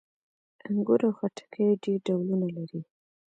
[0.67, 2.81] انګور او خټکي یې ډېر ډولونه لري.